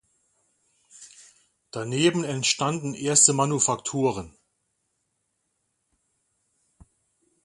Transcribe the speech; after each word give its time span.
Daneben 1.69 2.23
entstanden 2.23 2.95
erste 2.95 3.33
Manufakturen. 3.33 4.35